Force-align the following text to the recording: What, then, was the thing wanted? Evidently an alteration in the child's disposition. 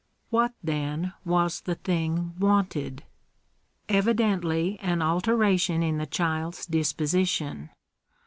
What, 0.31 0.53
then, 0.63 1.13
was 1.23 1.61
the 1.61 1.75
thing 1.75 2.33
wanted? 2.39 3.03
Evidently 3.87 4.79
an 4.79 4.99
alteration 5.03 5.83
in 5.83 5.99
the 5.99 6.07
child's 6.07 6.65
disposition. 6.65 7.69